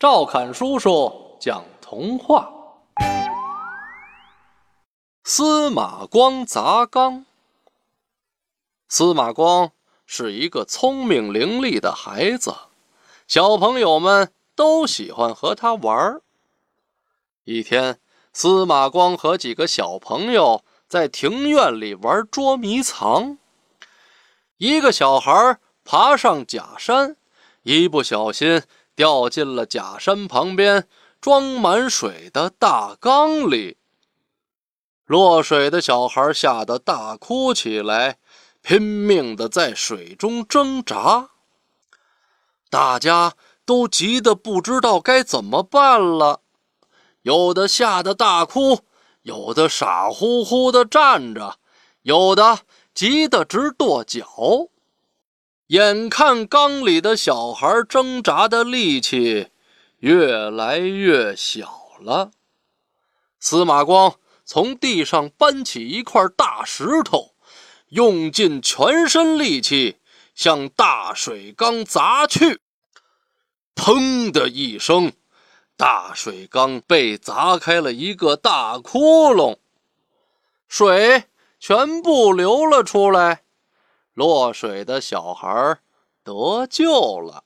[0.00, 2.50] 赵侃叔叔讲童话：
[5.24, 7.26] 司马光砸缸。
[8.88, 9.72] 司马光
[10.06, 12.54] 是一个聪明伶俐的孩子，
[13.28, 16.22] 小朋友们都喜欢和他玩。
[17.44, 18.00] 一天，
[18.32, 23.36] 司马光和几个小朋友在庭院里玩捉迷藏。
[24.56, 27.18] 一个小孩爬上假山，
[27.64, 28.62] 一不小心。
[29.00, 30.86] 掉进了假山旁边
[31.22, 33.78] 装满水的大缸里。
[35.06, 38.18] 落水的小孩吓得大哭起来，
[38.60, 41.30] 拼命的在水中挣扎。
[42.68, 43.32] 大家
[43.64, 46.42] 都急得不知道该怎么办了，
[47.22, 48.80] 有的吓得大哭，
[49.22, 51.56] 有的傻乎乎的站着，
[52.02, 52.58] 有的
[52.92, 54.26] 急得直跺脚。
[55.70, 59.50] 眼看缸里的小孩挣扎的力气
[59.98, 62.32] 越来越小了，
[63.38, 67.36] 司马光从地上搬起一块大石头，
[67.90, 69.98] 用尽全身力气
[70.34, 72.58] 向大水缸砸去。
[73.76, 75.12] 砰的一声，
[75.76, 79.58] 大水缸被砸开了一个大窟窿，
[80.66, 81.26] 水
[81.60, 83.44] 全部流了出来。
[84.20, 85.78] 落水的小孩
[86.22, 87.44] 得救了。